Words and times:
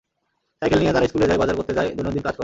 Cycle 0.59 0.79
নিয়ে 0.81 0.93
তারা 0.95 1.05
স্কুলে 1.09 1.29
যায়, 1.29 1.39
বাজার 1.41 1.57
করতে 1.59 1.73
যায়, 1.77 1.89
দৈনন্দিন 1.97 2.23
কাজ 2.25 2.33
করে। 2.35 2.39